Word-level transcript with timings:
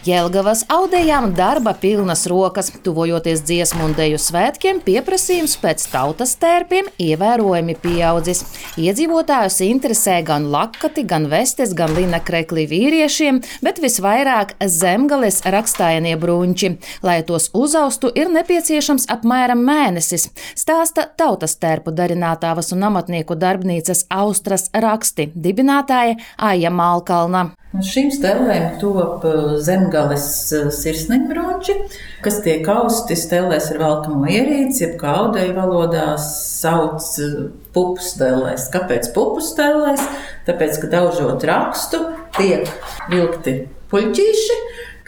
Jēlgavas 0.00 0.62
audējām 0.72 1.34
darba 1.36 1.74
pilnas 1.76 2.22
rokas. 2.30 2.70
Tuvojoties 2.84 3.42
dziesmu 3.44 3.90
un 3.90 3.92
deju 3.98 4.16
svētkiem, 4.16 4.78
pieprasījums 4.80 5.58
pēc 5.60 5.84
tautas 5.92 6.32
tērpiem 6.40 6.88
ievērojami 7.04 7.74
pieaudzis. 7.82 8.40
Iedzīvotājus 8.80 9.58
interesē 9.66 10.16
gan 10.24 10.48
lakati, 10.54 11.04
gan 11.04 11.28
vestes, 11.28 11.76
gan 11.76 11.92
lina 11.98 12.22
krekli 12.24 12.64
vīriešiem, 12.70 13.42
bet 13.60 13.82
visvairāk 13.84 14.56
zemgales 14.64 15.42
rakstājanie 15.44 16.16
brunči. 16.16 16.78
Lai 17.04 17.20
tos 17.28 17.50
uzaustu, 17.52 18.08
ir 18.16 18.32
nepieciešams 18.32 19.04
apmēram 19.12 19.60
mēnesis, 19.68 20.30
stāsta 20.56 21.10
tautas 21.20 21.60
tērpu 21.60 21.92
darinātāvas 21.92 22.72
un 22.72 22.88
amatnieku 22.88 23.36
darbnīcas 23.36 24.06
Austras 24.08 24.70
raksti 24.72 25.28
dibinātāja 25.36 26.16
Aija 26.40 26.72
Malkalna. 26.72 27.50
No 27.70 27.84
šīm 27.86 28.08
stelēm 28.10 28.64
top 28.80 29.22
uh, 29.28 29.52
zemgales 29.62 30.24
uh, 30.56 30.72
sirsniņbrunči, 30.74 31.76
kas 32.24 32.40
tiek 32.42 32.66
austi 32.66 33.14
stelēs 33.14 33.68
ar 33.70 33.78
velkamo 33.84 34.26
ierīci, 34.26 34.82
jeb 34.82 34.96
kā 34.98 35.12
audeju 35.20 35.54
valodā 35.54 36.08
sauc 36.24 37.06
uh, 37.22 37.36
pupu 37.70 38.02
stelēs. 38.02 38.66
Kāpēc 38.74 39.12
pupu 39.14 39.44
stelēs? 39.46 40.02
Tāpēc, 40.48 40.80
ka 40.82 40.90
daužot 40.96 41.46
rakstu, 41.46 42.02
tiek 42.40 42.66
vilkti 43.12 43.60
puļķīši, 43.94 44.58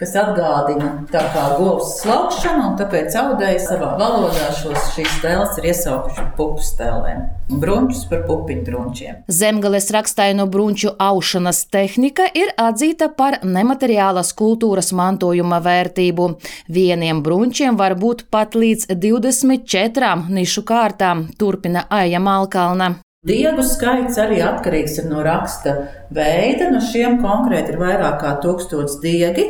kas 0.03 0.15
atgādina 0.19 0.89
tā 1.11 1.21
kā 1.31 1.45
govs 1.55 1.97
slaukšanu, 2.01 2.65
un 2.69 2.75
tāpēc 2.79 3.15
audēji 3.21 3.61
savā 3.63 3.93
valodā 3.99 4.49
šos, 4.57 4.91
šīs 4.97 5.21
tēlas 5.23 5.55
ir 5.61 5.69
iesaukuši 5.71 6.25
pupu 6.37 6.63
stēlēm 6.63 7.23
un 7.53 7.61
brunčus 7.61 8.03
par 8.09 8.23
pupiņu 8.27 8.65
brunčiem. 8.67 9.21
Zemgales 9.27 9.89
rakstaino 9.95 10.45
brunču 10.51 10.93
aušanas 10.99 11.63
tehnika 11.71 12.27
ir 12.35 12.51
atzīta 12.59 13.09
par 13.15 13.39
nemateriālas 13.43 14.33
kultūras 14.39 14.91
mantojuma 14.95 15.61
vērtību. 15.63 16.29
Vieniem 16.73 17.23
brunčiem 17.23 17.79
var 17.79 17.95
būt 17.99 18.27
pat 18.33 18.57
līdz 18.59 18.91
24 18.91 20.13
nišu 20.33 20.65
kārtām, 20.67 21.27
turpina 21.39 21.87
Aija 21.89 22.19
Malkalna. 22.23 22.93
Diegu 23.23 23.63
skaits 23.63 24.17
arī 24.19 24.41
atkarīgs 24.43 24.97
no 25.07 25.21
raksta 25.23 25.77
veida. 26.11 26.67
No 26.73 26.81
šiem 26.83 27.21
konkrēti 27.23 27.71
ir 27.71 27.79
vairāk 27.79 28.17
kā 28.19 28.33
tūkstots 28.43 28.97
diegi. 28.99 29.45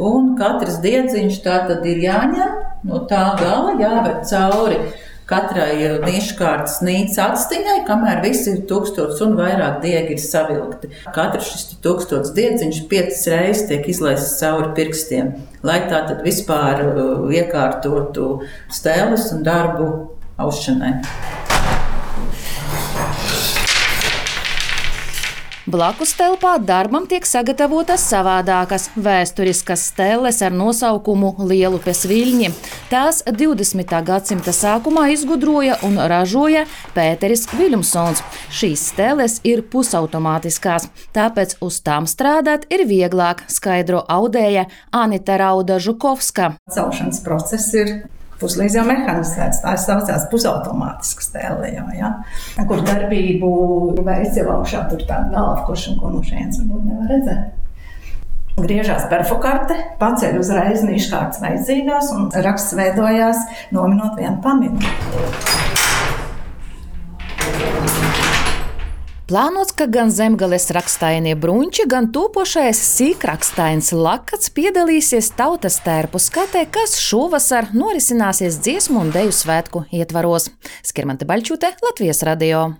Un 0.00 0.34
katrs 0.38 0.80
diedziņš 0.82 1.40
tā 1.44 1.64
tad 1.68 1.84
ir 1.86 2.00
jāņem 2.02 2.54
no 2.88 3.04
tā 3.10 3.24
gala, 3.38 3.76
jāver 3.78 4.22
cauri 4.26 4.80
katrai 5.28 5.76
niškārtas 6.02 6.80
nīcas 6.84 7.20
atstiņai, 7.24 7.78
kamēr 7.88 8.20
visi 8.24 8.50
ir 8.52 8.64
tūkstots 8.68 9.22
un 9.24 9.36
vairāk 9.38 9.78
diegi 9.84 10.16
ir 10.16 10.20
savilkti. 10.20 10.90
Katrs 11.16 11.52
šis 11.52 11.78
tūkstots 11.84 12.34
diedziņš 12.36 12.82
piecas 12.90 13.22
reizes 13.32 13.64
tiek 13.70 13.88
izlaists 13.88 14.36
cauri 14.42 14.74
pirkstiem, 14.76 15.32
lai 15.64 15.80
tā 15.88 16.04
tad 16.10 16.20
vispār 16.26 16.84
uh, 16.90 17.24
iekārtotu 17.32 18.34
stēles 18.72 19.30
un 19.36 19.46
darbu 19.46 19.88
aušanai. 20.40 20.98
Blakus 25.74 26.12
telpā 26.14 26.52
darbam 26.62 27.08
tiek 27.10 27.24
sagatavotas 27.26 28.04
savādākas 28.06 28.84
vēsturiskas 28.94 29.88
stēles 29.88 30.38
ar 30.46 30.54
nosaukumu 30.54 31.32
Lielupes 31.50 32.04
viļņi. 32.06 32.52
Tās 32.92 33.24
20. 33.26 33.96
gadsimta 34.06 34.54
sākumā 34.54 35.08
izgudroja 35.16 35.80
un 35.82 35.98
ražoja 35.98 36.62
Pēteris 36.94 37.48
Viljumsons. 37.58 38.22
Šīs 38.54 38.86
stēles 38.92 39.40
ir 39.42 39.64
pusautomātiskās, 39.72 40.86
tāpēc 41.16 41.58
uz 41.58 41.82
tām 41.82 42.06
strādāt 42.06 42.70
ir 42.70 42.86
vieglāk, 42.86 43.42
skaidro 43.50 44.06
audēja 44.06 44.68
Anita 44.94 45.42
Rauda 45.42 45.82
Žukovska. 45.82 46.52
Celšanas 46.70 47.24
process 47.26 47.74
ir 47.74 47.96
puslīdz 48.44 48.78
jau 48.78 48.84
mehanizēts. 48.88 49.62
Tā 49.64 49.74
saucās 49.80 50.28
pusautomātisks 50.30 51.32
tēle, 51.34 51.72
jau, 51.74 51.88
ja? 51.96 52.12
kur 52.68 52.84
darbību 52.84 53.50
veids 54.04 54.38
jau 54.38 54.48
augšā, 54.58 54.86
tur 54.92 55.04
tā 55.08 55.24
galva, 55.32 55.64
kurš 55.66 55.90
un 55.92 56.00
ko 56.02 56.14
no 56.14 56.24
šejienes 56.24 56.62
varbūt 56.62 56.88
nevar 56.92 57.12
redzēt. 57.16 57.52
Griežās 58.54 59.08
perfokarte, 59.10 59.74
paceļ 59.98 60.36
uzreiz 60.38 60.84
niškārtas 60.86 61.40
vajadzīgās 61.42 62.12
un 62.14 62.28
raksts 62.44 62.76
veidojās 62.78 63.40
nominot 63.74 64.14
vienu 64.20 64.38
paminu. 64.44 64.78
Plānots, 69.34 69.72
ka 69.74 69.88
gan 69.90 70.12
zemgales 70.14 70.68
rakstainie 70.70 71.32
bruņķi, 71.34 71.88
gan 71.90 72.06
topošais 72.14 72.78
sīkrakstains 72.78 73.88
lakats 73.90 74.52
piedalīsies 74.54 75.32
tautas 75.34 75.80
tērpu 75.82 76.20
skatē, 76.22 76.62
kas 76.70 76.94
šovasar 77.02 77.72
norisināsies 77.74 78.60
dziesmu 78.62 79.02
un 79.02 79.10
deju 79.10 79.34
svētku 79.34 79.82
ietvaros. 79.90 80.52
Skirmante 80.86 81.26
Baļķute, 81.26 81.74
Latvijas 81.82 82.22
radio. 82.30 82.68